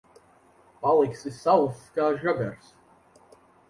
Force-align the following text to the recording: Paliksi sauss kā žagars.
Paliksi 0.85 1.33
sauss 1.43 1.87
kā 2.01 2.11
žagars. 2.27 2.77